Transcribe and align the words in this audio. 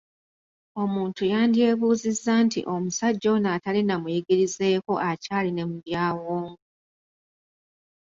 Omuntu 0.83 1.21
yandyebuuzizza 1.33 2.33
nti 2.45 2.59
omusajja 2.73 3.27
ono 3.35 3.47
atali 3.55 3.81
na 3.85 3.95
muyigirizeeko 4.01 4.93
akyali 5.09 5.49
ne 5.53 5.63
mu 5.69 5.75
byawongo. 5.85 6.59